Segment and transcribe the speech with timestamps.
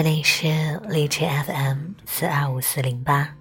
[0.00, 3.34] 这里是荔枝 FM 四二五四零八，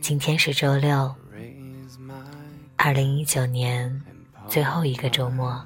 [0.00, 1.12] 今天是周六，
[2.76, 4.00] 二零一九年
[4.46, 5.60] 最后一个周末，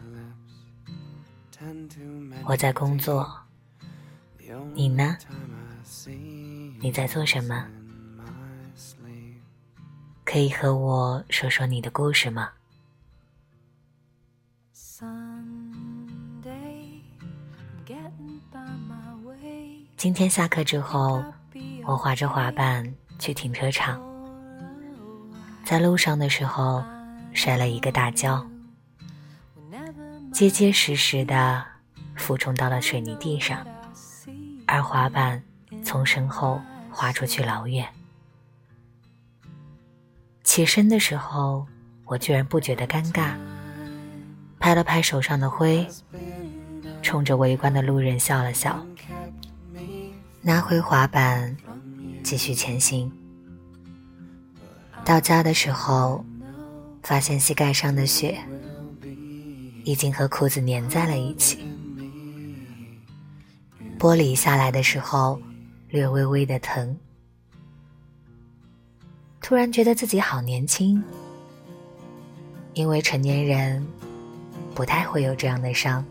[2.46, 3.30] 我在工作，
[4.72, 5.18] 你呢？
[6.80, 7.66] 你在做什么？
[10.24, 12.48] 可以和我说说你的故事吗？
[19.98, 21.24] 今天下课之后，
[21.84, 24.00] 我划着滑板去停车场，
[25.64, 26.84] 在路上的时候
[27.32, 28.46] 摔了一个大跤，
[30.32, 31.64] 结结实实的
[32.14, 33.66] 俯冲到了水泥地上，
[34.68, 35.42] 而滑板
[35.82, 36.60] 从身后
[36.92, 37.84] 滑出去老远。
[40.44, 41.66] 起身的时候，
[42.04, 43.32] 我居然不觉得尴尬，
[44.60, 45.84] 拍了拍手上的灰，
[47.02, 48.86] 冲着围观的路人笑了笑，
[50.48, 51.54] 拿回滑板，
[52.24, 53.12] 继续前行。
[55.04, 56.24] 到家的时候，
[57.02, 58.38] 发现膝盖上的血
[59.84, 61.58] 已经和裤子粘在了一起，
[63.98, 65.38] 玻璃下来的时候，
[65.90, 66.96] 略微微的疼。
[69.42, 71.04] 突然觉得自己好年轻，
[72.72, 73.86] 因为成年人
[74.74, 76.02] 不太会有这样的伤。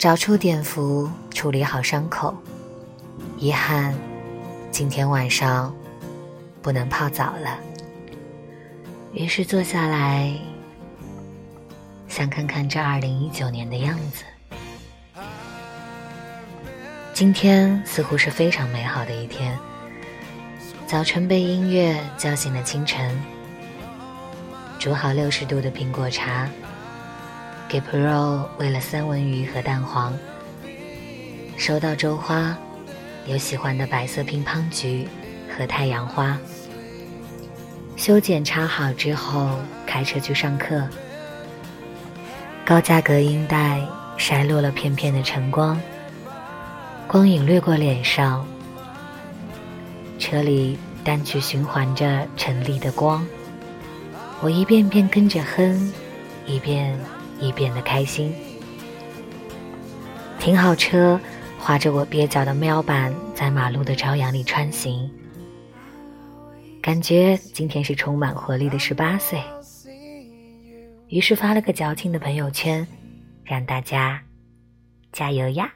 [0.00, 2.34] 找出碘伏，处理好伤口。
[3.36, 3.94] 遗憾，
[4.70, 5.76] 今天晚上
[6.62, 7.58] 不能泡澡了。
[9.12, 10.32] 于是坐下来，
[12.08, 14.24] 想看看这二零一九年的样子。
[17.12, 19.54] 今天似乎是非常美好的一天。
[20.86, 23.22] 早晨被音乐叫醒了清晨，
[24.78, 26.48] 煮好六十度的苹果茶，
[27.70, 30.12] 给 Pro 喂了三文鱼和蛋黄，
[31.56, 32.58] 收到周花，
[33.26, 35.06] 有喜欢的白色乒乓菊
[35.56, 36.36] 和太阳花。
[37.96, 40.84] 修剪插好之后，开车去上课。
[42.64, 43.80] 高价隔音带
[44.18, 45.80] 筛落了片片的晨光，
[47.06, 48.44] 光影掠过脸上。
[50.18, 53.24] 车里单曲循环着陈粒的光，
[54.40, 55.92] 我一遍遍跟着哼，
[56.46, 56.98] 一遍
[57.40, 58.32] 也变得开心。
[60.38, 61.20] 停好车，
[61.58, 65.10] 划着我蹩脚的喵板，在马路的朝阳里穿行，
[66.80, 69.42] 感觉今天是充满活力的十八岁。
[71.08, 72.86] 于是发了个矫情的朋友圈，
[73.44, 74.22] 让大家
[75.12, 75.72] 加油呀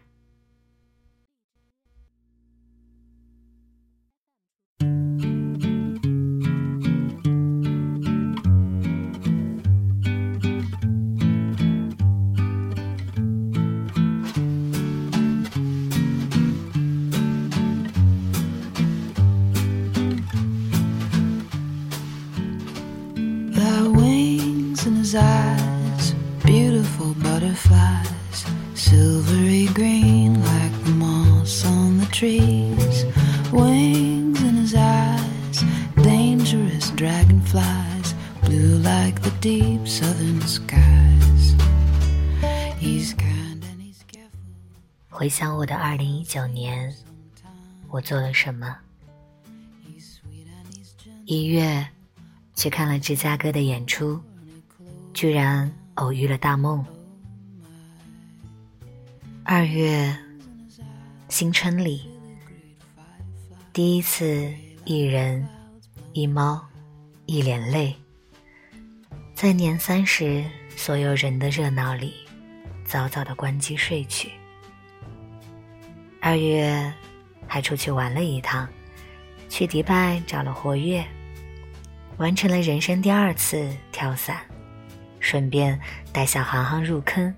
[25.14, 26.14] ！eyes,
[26.44, 33.06] beautiful butterflies, silvery green like the moss on the trees.
[33.52, 35.64] Wings in his eyes,
[36.04, 41.56] dangerous dragonflies, blue like the deep southern skies.
[42.78, 44.30] He's kind and he's careful.
[45.10, 46.94] 回想我的二零一九年，
[47.90, 48.76] 我做了什么？
[51.26, 51.88] 一月，
[52.56, 54.20] 去看了芝加哥的演出。
[55.15, 56.85] 居然偶遇了大梦。
[59.45, 60.13] 二月，
[61.29, 62.11] 新春里，
[63.73, 64.53] 第一次
[64.85, 65.47] 一人
[66.13, 66.61] 一猫
[67.27, 67.95] 一脸泪，
[69.35, 70.45] 在年三十
[70.77, 72.15] 所有人的热闹里，
[72.85, 74.33] 早早的关机睡去。
[76.21, 76.93] 二月，
[77.47, 78.69] 还出去玩了一趟，
[79.49, 81.05] 去迪拜找了活跃，
[82.17, 84.39] 完成了人生第二次跳伞。
[85.25, 85.81] 顺便
[86.13, 87.35] 带小航航入坑，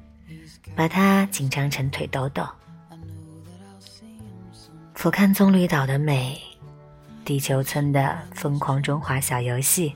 [0.74, 2.44] 把它紧张成腿抖抖。
[4.92, 6.36] 俯瞰棕榈岛的美，
[7.24, 9.94] 地球村的疯狂中华小游戏，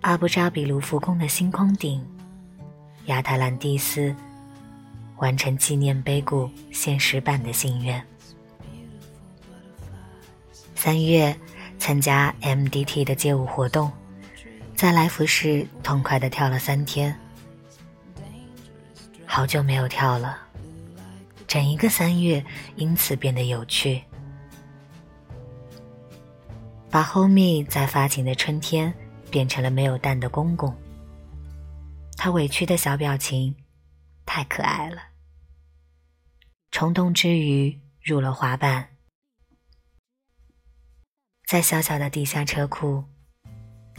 [0.00, 2.02] 阿布扎比卢浮宫的星空顶，
[3.04, 4.14] 亚特兰蒂斯
[5.18, 8.02] 完成纪念碑谷现实版的心愿。
[10.74, 11.36] 三月
[11.78, 13.92] 参加 MDT 的街舞活动。
[14.82, 17.16] 在来福士痛快的跳了三天，
[19.24, 20.36] 好久没有跳了，
[21.46, 22.44] 整一个三月
[22.74, 24.02] 因此变得有趣。
[26.90, 28.92] 把 Homie 在发情的春天
[29.30, 30.76] 变成了没有蛋的公公，
[32.16, 33.54] 他委屈的小表情
[34.26, 35.00] 太可爱了。
[36.72, 38.88] 冲动之余入了滑板，
[41.46, 43.04] 在小小的地下车库，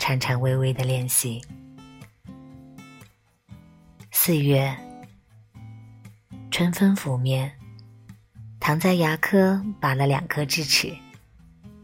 [0.06, 1.42] 颤颤巍巍的练习。
[4.12, 4.76] 四月，
[6.52, 7.50] 春风拂面，
[8.60, 10.94] 躺在牙科拔了两颗智齿，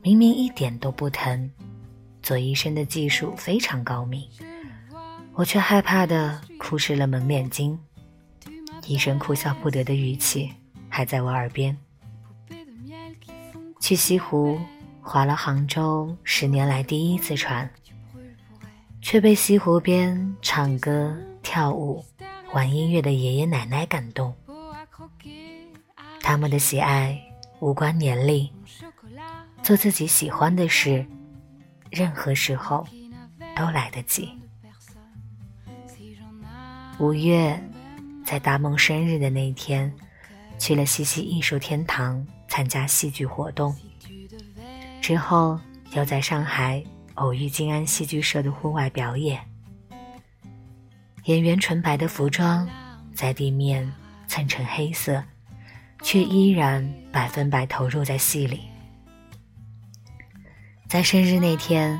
[0.01, 1.49] 明明一点都不疼，
[2.21, 4.27] 做医生的技术非常高明，
[5.31, 7.77] 我却害怕的哭湿了蒙脸巾。
[8.85, 10.51] 医生哭笑不得的语气
[10.89, 11.77] 还在我耳边。
[13.79, 14.59] 去西湖
[15.01, 17.71] 划了杭州十年来第一次船，
[19.01, 22.03] 却被西湖边唱歌跳舞、
[22.53, 24.33] 玩音乐的爷爷奶奶感动。
[26.21, 27.19] 他们的喜爱
[27.59, 28.49] 无关年龄，
[29.63, 31.05] 做自己喜欢的事，
[31.89, 32.85] 任何时候
[33.55, 34.29] 都来得及。
[36.99, 37.61] 五月。
[38.25, 39.91] 在大梦生日的那一天，
[40.59, 43.75] 去了西溪艺术天堂参加戏剧活动。
[45.01, 45.59] 之后
[45.93, 46.83] 又在上海
[47.19, 49.39] 偶遇静安戏剧社的户外表演。
[51.25, 52.67] 演员纯白的服装
[53.13, 53.89] 在地面
[54.27, 55.23] 蹭成黑色，
[56.01, 58.61] 却依然百分百投入在戏里。
[60.87, 61.99] 在生日那天，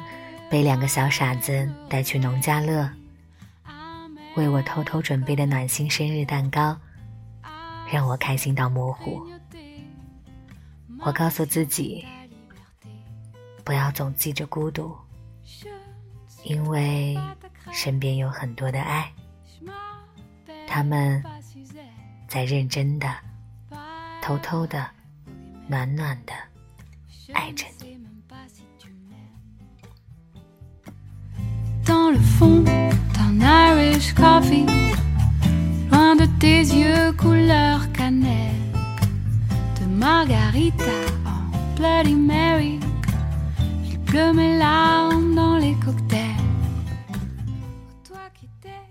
[0.50, 2.90] 被两个小傻子带去农家乐。
[4.36, 6.76] 为我偷偷准备的暖心生日蛋糕，
[7.92, 9.28] 让我开心到模糊。
[11.02, 12.06] 我告诉自己，
[13.64, 14.96] 不要总记着孤独，
[16.44, 17.18] 因为
[17.72, 19.12] 身边有很多的爱，
[20.68, 21.24] 他们
[22.28, 23.14] 在认真的、
[24.22, 24.86] 偷偷的、
[25.68, 26.34] 暖暖的
[27.34, 27.90] 爱着你。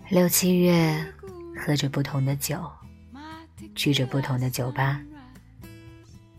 [0.09, 1.05] 六七月，
[1.55, 2.59] 喝着不同的酒，
[3.75, 4.99] 去着不同的酒吧，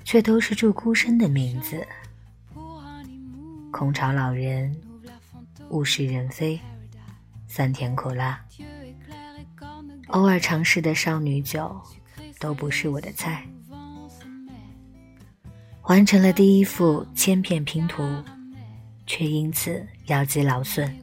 [0.03, 1.87] 却都是住孤生的名字。
[3.71, 4.77] 空巢老人，
[5.69, 6.59] 物是人非。
[7.47, 8.45] 酸甜苦辣，
[10.09, 11.81] 偶尔尝试的少女酒，
[12.41, 13.47] 都不是我的菜。
[15.85, 18.03] 完成了第一幅千片拼图，
[19.07, 20.97] 却因此腰肌劳损，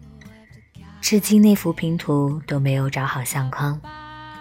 [1.07, 3.79] 至今那幅拼图都没有找好相框，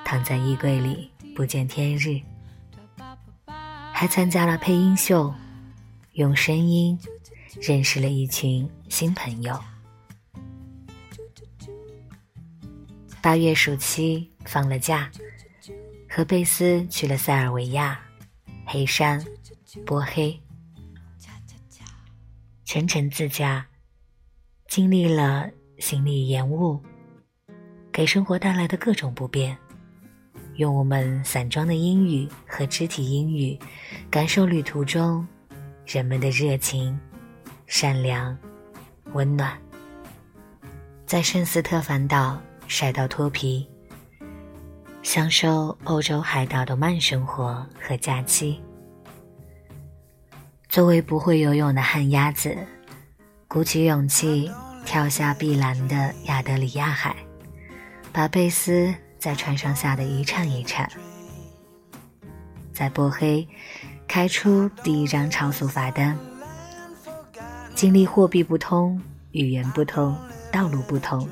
[0.04, 2.20] 躺在衣柜里不见天日。
[3.92, 5.32] 还参加了配音秀，
[6.14, 6.98] 用声音
[7.60, 9.56] 认识了一群新朋友。
[13.22, 15.08] 八月暑期放了假，
[16.10, 18.00] 和贝斯去了塞尔维亚、
[18.64, 19.24] 黑山、
[19.86, 20.42] 波黑，
[22.64, 23.64] 全程自驾，
[24.66, 26.80] 经历了行李延误，
[27.92, 29.56] 给生活带来的各种不便，
[30.56, 33.58] 用我们散装的英语和肢体英语，
[34.10, 35.26] 感受旅途中
[35.86, 36.98] 人们的热情、
[37.66, 38.36] 善良、
[39.12, 39.56] 温暖，
[41.04, 42.40] 在圣斯特凡岛。
[42.68, 43.64] 晒到脱皮，
[45.00, 48.60] 享受欧洲海岛的慢生活和假期。
[50.68, 52.58] 作为不会游泳的旱鸭子，
[53.46, 54.50] 鼓起勇气
[54.86, 57.14] 跳下碧蓝的亚得里亚海，
[58.12, 60.90] 把贝斯在船上吓得一颤一颤。
[62.72, 63.46] 在波黑
[64.08, 66.16] 开出第一张超速罚单，
[67.74, 68.98] 经历货币不通、
[69.32, 70.16] 语言不通、
[70.50, 71.28] 道路不通。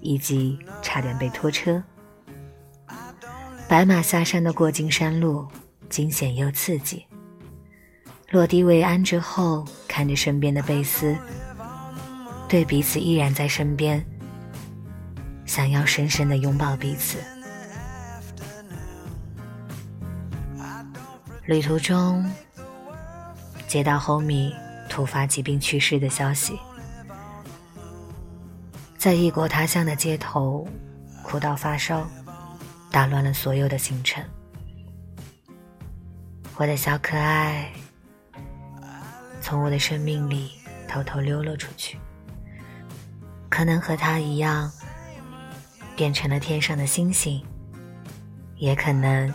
[0.00, 1.82] 以及差点被拖车，
[3.68, 5.44] 白马下山的过境山路
[5.90, 7.04] 惊险又刺激。
[8.30, 11.16] 落地未安之后，看着身边的贝斯，
[12.48, 14.02] 对彼此依然在身边，
[15.44, 17.18] 想要深深的拥抱彼此。
[21.44, 22.24] 旅途中，
[23.66, 24.54] 接到 Homie
[24.88, 26.58] 突发疾病去世的消息。
[28.96, 30.66] 在异国他乡的街头，
[31.22, 32.08] 哭到发烧，
[32.90, 34.24] 打乱了所有的行程。
[36.56, 37.70] 我的小可爱，
[39.40, 40.52] 从我的生命里
[40.88, 41.98] 偷偷溜了出去。
[43.48, 44.70] 可能和他一样，
[45.96, 47.44] 变成了天上的星星，
[48.56, 49.32] 也可能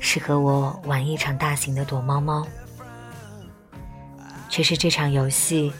[0.00, 2.46] 是和我玩一场大型的躲猫猫。
[4.48, 5.72] 却是这场游戏，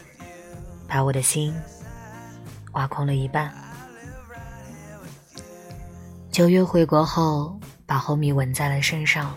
[0.86, 1.54] 把我的心。
[2.72, 3.50] 挖空了一半。
[6.30, 9.34] 九月回国后，把后米纹在了身上，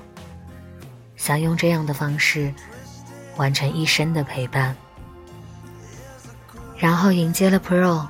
[1.15, 2.53] 想用这样的方式
[3.38, 4.75] 完成一生的陪伴，
[6.79, 8.07] 然后迎接了 Pro，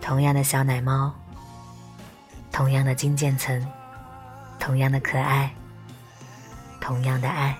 [0.00, 1.12] 同样的小奶猫，
[2.50, 3.64] 同样的金渐层，
[4.58, 5.54] 同样的可爱，
[6.80, 7.54] 同样的爱。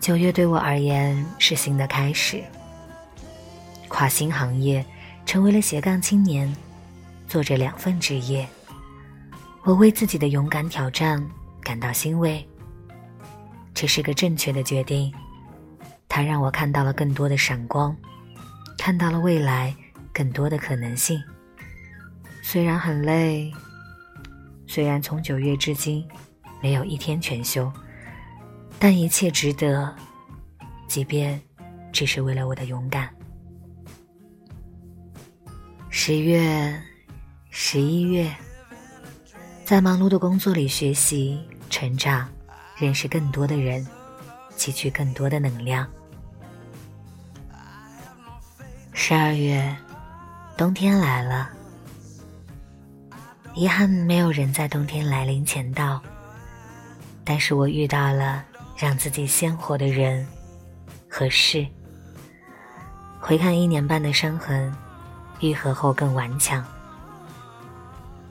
[0.00, 2.44] 九月对我而言是新的开始，
[3.88, 4.84] 跨新行业，
[5.24, 6.54] 成为了斜杠青年，
[7.26, 8.46] 做着两份职业。
[9.62, 11.26] 我为自己的勇敢挑战
[11.62, 12.46] 感到欣慰。
[13.72, 15.12] 这是个正确的决定，
[16.08, 17.96] 它让我看到了更多的闪光，
[18.78, 19.74] 看到了未来
[20.12, 21.22] 更多的可能性。
[22.42, 23.52] 虽然很累，
[24.66, 26.06] 虽然从九月至今
[26.62, 27.72] 没有一天全休。
[28.76, 29.94] 但一切值得，
[30.88, 31.40] 即便
[31.92, 33.08] 只是为了我的勇敢。
[35.88, 36.78] 十月、
[37.50, 38.30] 十一月，
[39.64, 42.28] 在忙碌的工作里学习、成长，
[42.76, 43.86] 认识更多的人，
[44.56, 45.86] 汲取更多的能量。
[48.92, 49.76] 十二月，
[50.56, 51.50] 冬天来了，
[53.54, 56.00] 遗憾没有人在冬天来临前到，
[57.24, 58.44] 但是我遇到了。
[58.76, 60.26] 让自己鲜活的人
[61.08, 61.64] 和事，
[63.20, 64.74] 回看一年半的伤痕，
[65.38, 66.62] 愈合后更顽强。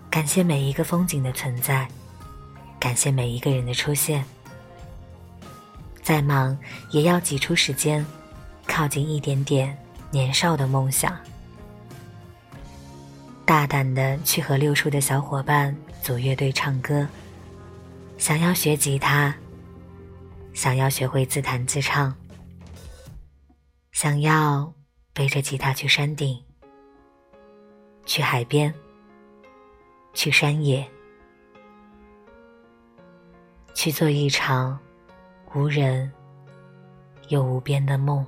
[0.09, 1.87] 感谢每一个风景的存在，
[2.77, 4.25] 感谢每一个人的出现。
[6.03, 6.55] 再忙
[6.91, 8.05] 也要挤出时间，
[8.67, 9.75] 靠近一点点
[10.11, 11.17] 年少的梦想。
[13.45, 17.07] 大胆的去和六叔的小伙伴组乐队唱歌，
[18.17, 19.33] 想要学吉他。
[20.53, 22.15] 想要学会自弹自唱，
[23.91, 24.71] 想要
[25.11, 26.39] 背着吉他去山顶、
[28.05, 28.71] 去海边、
[30.13, 30.87] 去山野，
[33.73, 34.79] 去做一场
[35.54, 36.10] 无人
[37.28, 38.24] 又无边的梦。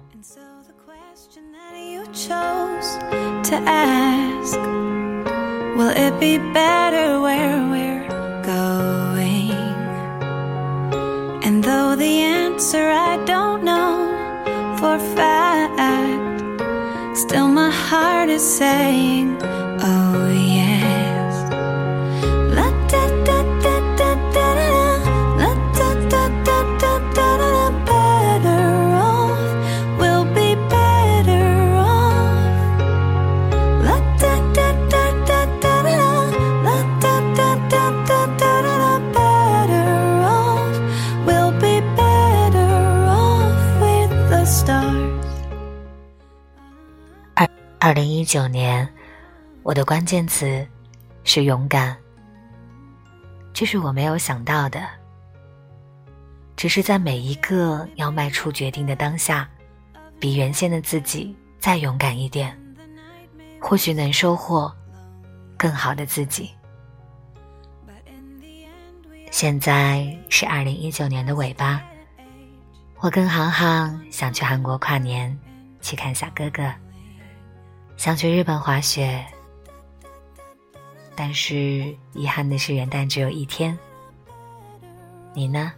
[11.42, 14.06] And though the answer I don't know
[14.78, 15.80] for fact,
[17.16, 20.63] still my heart is saying, Oh yeah.
[47.85, 48.91] 二零一九年，
[49.61, 50.67] 我的关键词
[51.23, 51.95] 是勇敢。
[53.53, 54.81] 这是我没有想到的，
[56.55, 59.47] 只是在每一个要迈出决定的当下，
[60.19, 62.59] 比原先的自己再勇敢一点，
[63.61, 64.73] 或许能收获
[65.55, 66.49] 更好的自己。
[69.29, 71.79] 现在是二零一九年的尾巴。
[72.97, 75.37] 我跟航航想去韩国跨年，
[75.81, 76.63] 去看小哥哥。
[77.97, 79.25] 想去日本滑雪，
[81.15, 83.77] 但是遗憾的是元旦只有一天。
[85.33, 85.71] 你呢？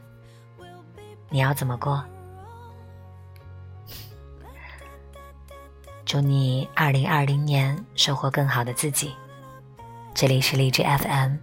[1.30, 2.04] 你要怎么过？
[6.06, 9.14] 祝你二零二零年收获更好的自己。
[10.14, 11.36] 这里是荔枝 FM，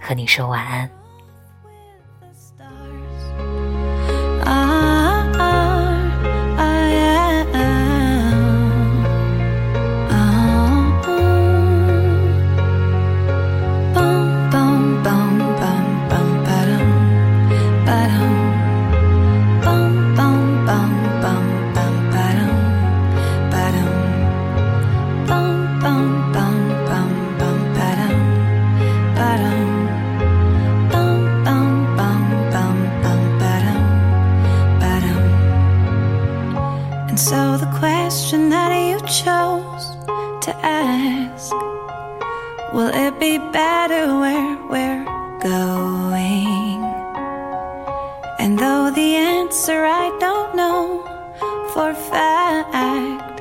[0.00, 0.90] 和你说晚安。
[42.74, 45.04] Will it be better where we're
[45.40, 46.82] going?
[48.40, 51.04] And though the answer I don't know
[51.72, 53.40] for fact,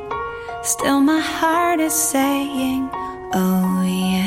[0.63, 2.89] still my heart is saying,
[3.33, 4.22] Oh yeah.